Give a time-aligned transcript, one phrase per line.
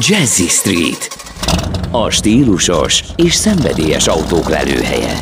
[0.00, 1.08] Jazzy Street.
[1.92, 5.12] A stílusos és szenvedélyes autók lelőhelye.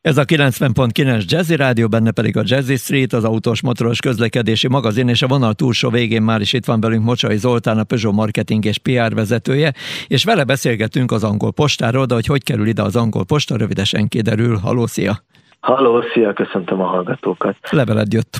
[0.00, 5.08] Ez a 90.9 Jazzy Rádió, benne pedig a Jazzy Street, az autós motoros közlekedési magazin,
[5.08, 8.64] és a vonal túlsó végén már is itt van velünk Mocsai Zoltán, a Peugeot marketing
[8.64, 9.72] és PR vezetője,
[10.06, 14.08] és vele beszélgetünk az angol postáról, de hogy hogy kerül ide az angol posta, rövidesen
[14.08, 14.56] kiderül.
[14.56, 15.22] Haló, szia!
[15.60, 17.56] Halló, szia, köszöntöm a hallgatókat.
[17.70, 18.38] Leveled jött.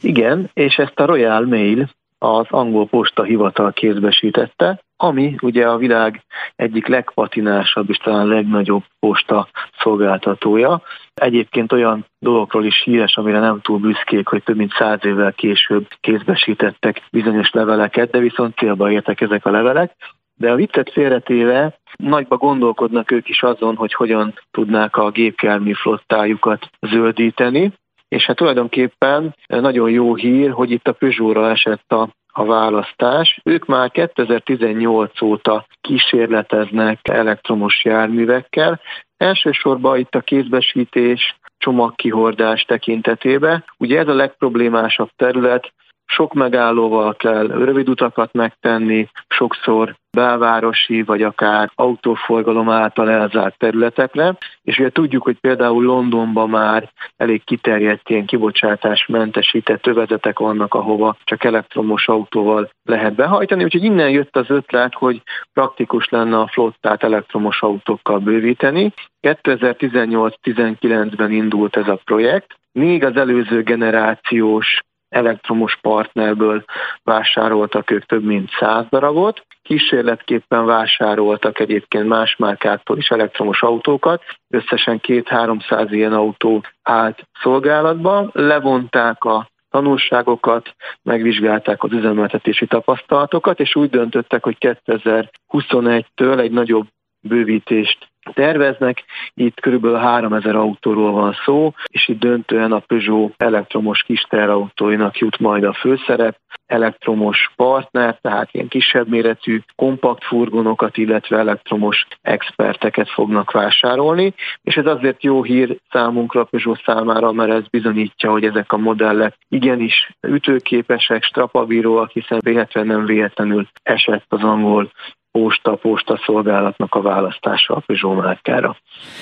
[0.00, 1.88] Igen, és ezt a Royal Mail
[2.24, 6.24] az angol posta hivatal kézbesítette, ami ugye a világ
[6.56, 9.48] egyik legpatinásabb és talán legnagyobb posta
[9.78, 10.82] szolgáltatója.
[11.14, 15.86] Egyébként olyan dolgokról is híres, amire nem túl büszkék, hogy több mint száz évvel később
[16.00, 19.92] kézbesítettek bizonyos leveleket, de viszont célba értek ezek a levelek.
[20.36, 26.70] De a viccet félretéve nagyba gondolkodnak ők is azon, hogy hogyan tudnák a gépjármű flottájukat
[26.80, 27.72] zöldíteni,
[28.08, 33.40] és hát tulajdonképpen nagyon jó hír, hogy itt a Peugeot-ra esett a a választás.
[33.44, 38.80] Ők már 2018 óta kísérleteznek elektromos járművekkel.
[39.16, 43.64] Elsősorban itt a kézbesítés, csomagkihordás tekintetében.
[43.78, 45.72] Ugye ez a legproblémásabb terület,
[46.06, 54.78] sok megállóval kell rövid utakat megtenni, sokszor belvárosi vagy akár autóforgalom által elzárt területekre, és
[54.78, 62.08] ugye tudjuk, hogy például Londonban már elég kiterjedt ilyen kibocsátásmentesített övezetek vannak, ahova csak elektromos
[62.08, 68.18] autóval lehet behajtani, úgyhogy innen jött az ötlet, hogy praktikus lenne a flottát elektromos autókkal
[68.18, 68.92] bővíteni.
[69.22, 74.82] 2018-19-ben indult ez a projekt, még az előző generációs
[75.14, 76.64] elektromos partnerből
[77.02, 85.00] vásároltak ők több mint 100 darabot, kísérletképpen vásároltak egyébként más márkától is elektromos autókat, összesen
[85.00, 94.42] két-háromszáz ilyen autó állt szolgálatban, levonták a tanulságokat, megvizsgálták az üzemeltetési tapasztalatokat, és úgy döntöttek,
[94.42, 96.86] hogy 2021-től egy nagyobb
[97.20, 99.04] bővítést terveznek.
[99.34, 105.38] Itt körülbelül 3000 autóról van szó, és itt döntően a Peugeot elektromos kis terautóinak jut
[105.38, 113.50] majd a főszerep, elektromos partner, tehát ilyen kisebb méretű kompakt furgonokat, illetve elektromos experteket fognak
[113.50, 118.76] vásárolni, és ez azért jó hír számunkra Peugeot számára, mert ez bizonyítja, hogy ezek a
[118.76, 124.90] modellek igenis ütőképesek, strapabíróak, hiszen véletlenül nem véletlenül esett az angol
[125.38, 128.76] posta, posta szolgálatnak a választása a Peugeot márkára.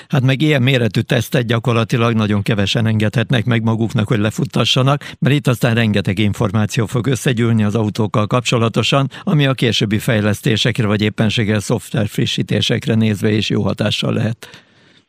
[0.09, 5.47] Hát meg ilyen méretű tesztet gyakorlatilag nagyon kevesen engedhetnek meg maguknak, hogy lefuttassanak, mert itt
[5.47, 12.07] aztán rengeteg információ fog összegyűlni az autókkal kapcsolatosan, ami a későbbi fejlesztésekre vagy éppenséggel szoftver
[12.07, 14.37] frissítésekre nézve is jó hatással lehet.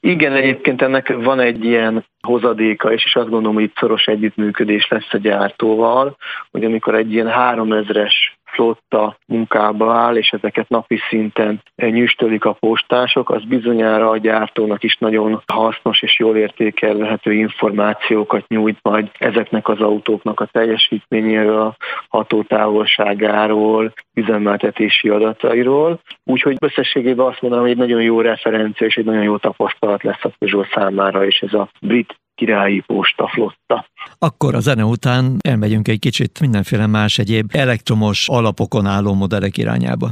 [0.00, 4.88] Igen, egyébként ennek van egy ilyen hozadéka, és, és azt gondolom, hogy itt szoros együttműködés
[4.88, 6.16] lesz a gyártóval,
[6.50, 8.14] hogy amikor egy ilyen 3000-es
[8.54, 14.96] flotta munkába áll, és ezeket napi szinten nyüstölik a postások, az bizonyára a gyártónak is
[14.96, 21.76] nagyon hasznos és jól értékelhető információkat nyújt majd ezeknek az autóknak a teljesítményéről,
[22.08, 26.00] hatótávolságáról, üzemeltetési adatairól.
[26.24, 30.24] Úgyhogy összességében azt mondanám, hogy egy nagyon jó referencia és egy nagyon jó tapasztalat lesz
[30.24, 33.86] a Peugeot számára, és ez a brit királyi posta flotta.
[34.18, 40.10] Akkor a zene után elmegyünk egy kicsit mindenféle más egyéb elektromos alapokon álló modellek irányába.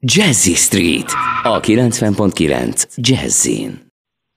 [0.00, 1.10] Jazzy Street,
[1.42, 3.92] a 90.9 Jazzin.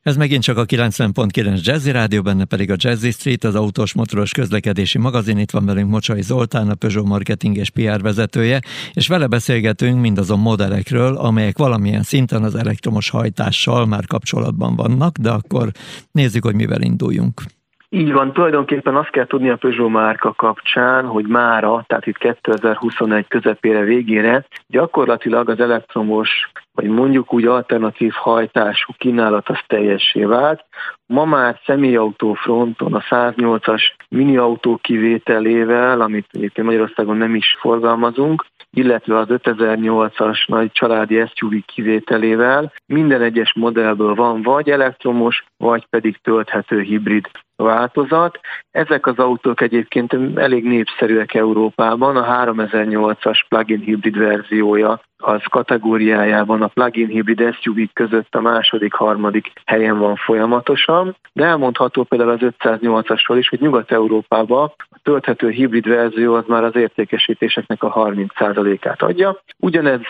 [0.08, 4.32] Ez megint csak a 90.9 Jazzy Rádió, benne pedig a Jazzy Street, az autós motoros
[4.32, 5.38] közlekedési magazin.
[5.38, 8.60] Itt van velünk Mocsai Zoltán, a Peugeot marketing és PR vezetője,
[8.94, 15.30] és vele beszélgetünk mindazon modellekről, amelyek valamilyen szinten az elektromos hajtással már kapcsolatban vannak, de
[15.30, 15.72] akkor
[16.12, 17.42] nézzük, hogy mivel induljunk.
[17.90, 23.28] Így van, tulajdonképpen azt kell tudni a Peugeot márka kapcsán, hogy mára, tehát itt 2021
[23.28, 26.30] közepére, végére gyakorlatilag az elektromos,
[26.74, 30.66] vagy mondjuk úgy alternatív hajtású kínálat az teljessé vált.
[31.06, 39.18] Ma már személyautó fronton a 108-as miniautó kivételével, amit egyébként Magyarországon nem is forgalmazunk, illetve
[39.18, 46.82] az 5008-as nagy családi SUV kivételével minden egyes modellből van vagy elektromos, vagy pedig tölthető
[46.82, 48.40] hibrid változat.
[48.72, 52.16] Ezek az autók egyébként elég népszerűek Európában.
[52.16, 59.52] A 3008-as plug-in hibrid verziója az kategóriájában a plug-in hibrid SUV között a második, harmadik
[59.66, 66.34] helyen van folyamatosan, de elmondható például az 508-asról is, hogy Nyugat-Európában a tölthető hibrid verzió
[66.34, 69.42] az már az értékesítéseknek a 30%-át adja.
[69.58, 70.02] Ugyanez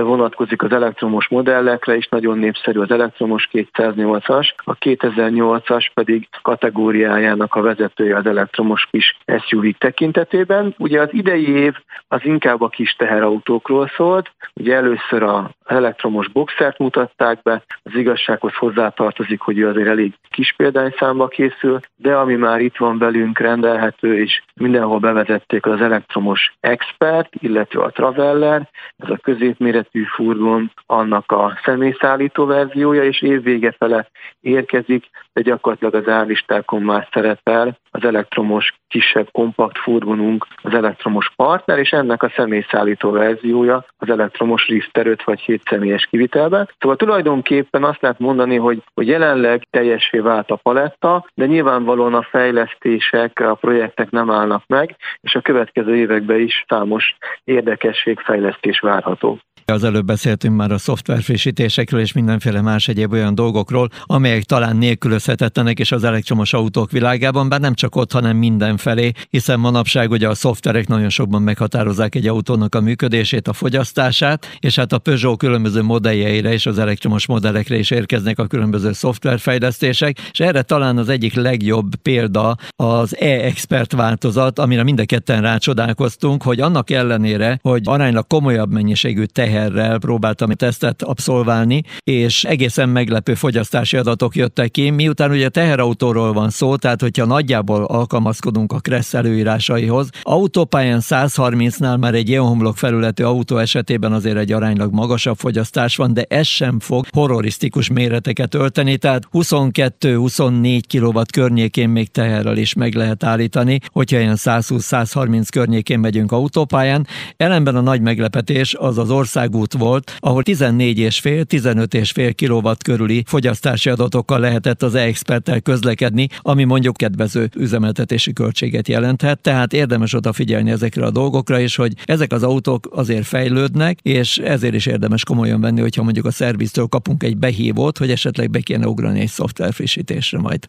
[0.00, 7.60] vonatkozik az elektromos modellekre, és nagyon népszerű az elektromos 208-as, a 2008-as pedig kategóriájának a
[7.60, 9.16] vezetője az elektromos kis
[9.46, 10.74] SUV tekintetében.
[10.78, 11.74] Ugye az idei év
[12.08, 18.54] az inkább a kis teherautókról szólt, ugye először az elektromos boxert mutatták be, az igazsághoz
[18.54, 24.20] hozzátartozik, hogy ő azért elég kis példányszámba készül, de ami már itt van velünk rendelhető,
[24.20, 29.81] és mindenhol bevezették az elektromos Expert, illetve a Traveller, ez a középméretű
[30.14, 34.08] furgon, annak a személyszállító verziója, és évvége fele
[34.40, 41.78] érkezik, de gyakorlatilag az árlistákon már szerepel az elektromos kisebb kompakt furgonunk, az elektromos partner,
[41.78, 46.68] és ennek a személyszállító verziója az elektromos Rifter 5 vagy 7 személyes kivitelbe.
[46.78, 52.22] Szóval tulajdonképpen azt lehet mondani, hogy, hogy jelenleg teljesé vált a paletta, de nyilvánvalóan a
[52.22, 59.38] fejlesztések, a projektek nem állnak meg, és a következő években is számos érdekességfejlesztés várható.
[59.64, 65.78] Az előbb beszéltünk már a szoftverfrissítésekről és mindenféle más egyéb olyan dolgokról, amelyek talán nélkülözhetetlenek
[65.78, 70.34] is az elektromos autók világában, bár nem csak ott, hanem mindenfelé, hiszen manapság ugye a
[70.34, 75.82] szoftverek nagyon sokban meghatározzák egy autónak a működését, a fogyasztását, és hát a Peugeot különböző
[75.82, 81.34] modelljeire és az elektromos modellekre is érkeznek a különböző szoftverfejlesztések, és erre talán az egyik
[81.34, 88.26] legjobb példa az e-expert változat, amire mind a ketten rácsodálkoztunk, hogy annak ellenére, hogy aránylag
[88.26, 94.90] komolyabb mennyiségű teher teherrel próbáltam tesztet abszolválni, és egészen meglepő fogyasztási adatok jöttek ki.
[94.90, 102.14] Miután ugye teherautóról van szó, tehát hogyha nagyjából alkalmazkodunk a Kressz előírásaihoz, autópályán 130-nál már
[102.14, 106.80] egy ilyen homlok felületű autó esetében azért egy aránylag magasabb fogyasztás van, de ez sem
[106.80, 114.18] fog horrorisztikus méreteket ölteni, tehát 22-24 kW környékén még teherrel is meg lehet állítani, hogyha
[114.18, 117.06] ilyen 120-130 környékén megyünk autópályán.
[117.36, 124.40] Ellenben a nagy meglepetés az az ország országút volt, ahol 14,5-15,5 kW körüli fogyasztási adatokkal
[124.40, 131.10] lehetett az e-experttel közlekedni, ami mondjuk kedvező üzemeltetési költséget jelenthet, tehát érdemes odafigyelni ezekre a
[131.10, 136.02] dolgokra, és hogy ezek az autók azért fejlődnek, és ezért is érdemes komolyan venni, hogyha
[136.02, 140.66] mondjuk a szerviztől kapunk egy behívót, hogy esetleg be kéne ugrani egy szoftver frissítésre majd.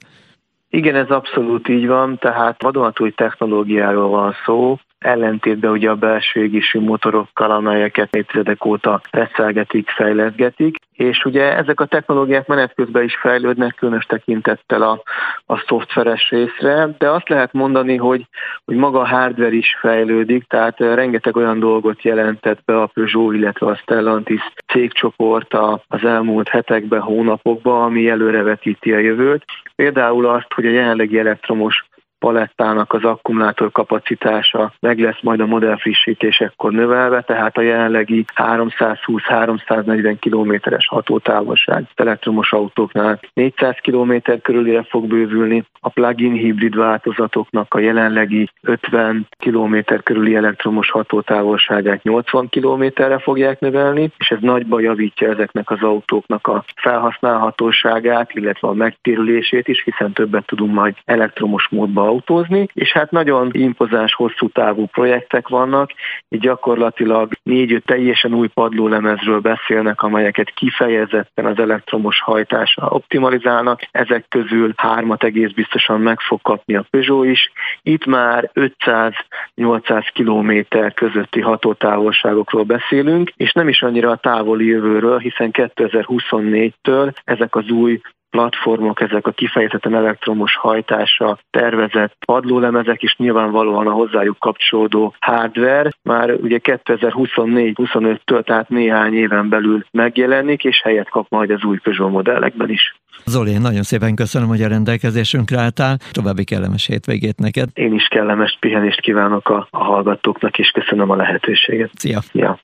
[0.70, 6.80] Igen, ez abszolút így van, tehát vadonatúj technológiáról van szó, ellentétben ugye a belső égésű
[6.80, 13.76] motorokkal, amelyeket évtizedek óta reszelgetik, fejleszgetik, és ugye ezek a technológiák menet közben is fejlődnek,
[13.76, 15.04] különös tekintettel a,
[15.46, 18.28] a szoftveres részre, de azt lehet mondani, hogy,
[18.66, 23.68] hogy maga a hardware is fejlődik, tehát rengeteg olyan dolgot jelentett be a Peugeot, illetve
[23.68, 25.54] a Stellantis cégcsoport
[25.88, 29.44] az elmúlt hetekben, hónapokban, ami előrevetíti a jövőt.
[29.76, 31.86] Például azt, hogy a jelenlegi elektromos
[32.24, 40.16] palettának az akkumulátor kapacitása meg lesz majd a modell frissítésekkor növelve, tehát a jelenlegi 320-340
[40.20, 48.50] kilométeres hatótávolság elektromos autóknál 400 km körülire fog bővülni, a plug-in hibrid változatoknak a jelenlegi
[48.62, 55.82] 50 km körüli elektromos hatótávolságát 80 kilométerre fogják növelni, és ez nagyban javítja ezeknek az
[55.82, 62.92] autóknak a felhasználhatóságát, illetve a megtérülését is, hiszen többet tudunk majd elektromos módba autózni, és
[62.92, 65.92] hát nagyon impozáns hosszú távú projektek vannak,
[66.30, 73.82] így gyakorlatilag négy-öt teljesen új padlólemezről beszélnek, amelyeket kifejezetten az elektromos hajtásra optimalizálnak.
[73.92, 77.52] Ezek közül hármat egész biztosan meg fog kapni a Peugeot is.
[77.82, 85.50] Itt már 500-800 kilométer közötti hatótávolságokról beszélünk, és nem is annyira a távoli jövőről, hiszen
[85.54, 88.02] 2024-től ezek az új
[88.34, 96.32] platformok, ezek a kifejezetten elektromos hajtása tervezett padlólemezek is nyilvánvalóan a hozzájuk kapcsolódó hardware már
[96.32, 102.70] ugye 2024-25-től, tehát néhány éven belül megjelenik, és helyet kap majd az új Peugeot modellekben
[102.70, 102.96] is.
[103.26, 105.98] Zoli, nagyon szépen köszönöm, hogy a rendelkezésünkre álltál.
[106.12, 107.70] További kellemes hétvégét neked.
[107.74, 111.90] Én is kellemes pihenést kívánok a, a hallgatóknak, és köszönöm a lehetőséget.
[111.94, 112.20] Szia!
[112.32, 112.58] Ja.